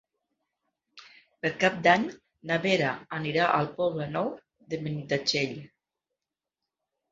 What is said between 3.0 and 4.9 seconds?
anirà al Poble Nou de